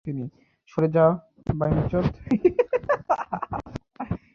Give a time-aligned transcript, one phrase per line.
[0.71, 1.05] সরে যা,
[1.59, 2.05] বাইঞ্চোদ!